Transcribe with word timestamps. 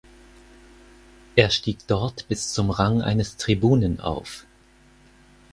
Er 1.35 1.51
stieg 1.51 1.85
dort 1.85 2.27
bis 2.27 2.53
zum 2.53 2.71
Rang 2.71 3.03
eines 3.03 3.37
Tribunen 3.37 3.99
auf. 3.99 4.47